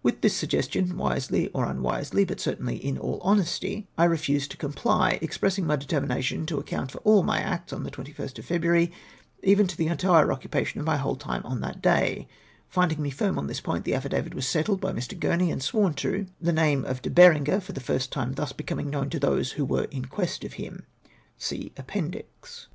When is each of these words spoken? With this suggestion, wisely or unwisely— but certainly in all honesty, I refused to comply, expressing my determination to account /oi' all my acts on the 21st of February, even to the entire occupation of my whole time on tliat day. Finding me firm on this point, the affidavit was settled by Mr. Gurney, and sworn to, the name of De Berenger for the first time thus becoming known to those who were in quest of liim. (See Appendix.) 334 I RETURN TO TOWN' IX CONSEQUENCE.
With 0.00 0.20
this 0.20 0.36
suggestion, 0.36 0.96
wisely 0.96 1.48
or 1.48 1.64
unwisely— 1.66 2.24
but 2.24 2.38
certainly 2.38 2.76
in 2.76 2.96
all 2.96 3.18
honesty, 3.20 3.88
I 3.98 4.04
refused 4.04 4.52
to 4.52 4.56
comply, 4.56 5.18
expressing 5.20 5.66
my 5.66 5.74
determination 5.74 6.46
to 6.46 6.60
account 6.60 6.92
/oi' 6.92 7.00
all 7.02 7.24
my 7.24 7.40
acts 7.40 7.72
on 7.72 7.82
the 7.82 7.90
21st 7.90 8.38
of 8.38 8.44
February, 8.44 8.92
even 9.42 9.66
to 9.66 9.76
the 9.76 9.88
entire 9.88 10.30
occupation 10.32 10.78
of 10.78 10.86
my 10.86 10.98
whole 10.98 11.16
time 11.16 11.42
on 11.44 11.58
tliat 11.62 11.82
day. 11.82 12.28
Finding 12.68 13.02
me 13.02 13.10
firm 13.10 13.36
on 13.40 13.48
this 13.48 13.60
point, 13.60 13.84
the 13.84 13.96
affidavit 13.96 14.34
was 14.34 14.46
settled 14.46 14.80
by 14.80 14.92
Mr. 14.92 15.18
Gurney, 15.18 15.50
and 15.50 15.60
sworn 15.60 15.94
to, 15.94 16.26
the 16.40 16.52
name 16.52 16.84
of 16.84 17.02
De 17.02 17.10
Berenger 17.10 17.58
for 17.58 17.72
the 17.72 17.80
first 17.80 18.12
time 18.12 18.34
thus 18.34 18.52
becoming 18.52 18.88
known 18.88 19.10
to 19.10 19.18
those 19.18 19.50
who 19.58 19.64
were 19.64 19.88
in 19.90 20.04
quest 20.04 20.44
of 20.44 20.52
liim. 20.52 20.82
(See 21.38 21.72
Appendix.) 21.76 21.76
334 21.76 21.80
I 21.82 21.82
RETURN 21.82 21.86
TO 21.88 21.88
TOWN' 21.90 22.06
IX 22.06 22.28
CONSEQUENCE. 22.32 22.68